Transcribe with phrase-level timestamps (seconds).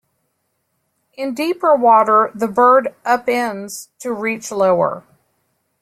[1.13, 5.03] In deeper water the bird up-ends to reach lower.